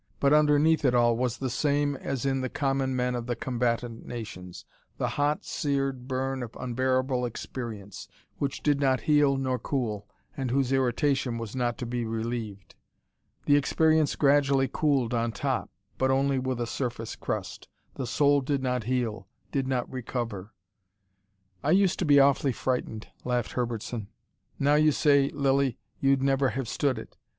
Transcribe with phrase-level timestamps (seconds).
[0.19, 3.35] But underneath it all was the same as in the common men of all the
[3.35, 4.65] combatant nations:
[4.97, 8.07] the hot, seared burn of unbearable experience,
[8.39, 12.73] which did not heal nor cool, and whose irritation was not to be relieved.
[13.45, 15.69] The experience gradually cooled on top:
[15.99, 17.67] but only with a surface crust.
[17.93, 20.51] The soul did not heal, did not recover.
[21.63, 24.07] "I used to be awfully frightened," laughed Herbertson.
[24.57, 27.17] "Now you say, Lilly, you'd never have stood it.